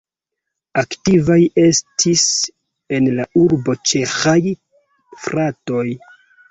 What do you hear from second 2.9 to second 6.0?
en la urbo ĉeĥaj fratoj.